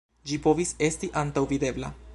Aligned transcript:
Ĝi 0.29 0.39
povis 0.47 0.71
esti 0.89 1.11
antaŭvidebla. 1.25 1.97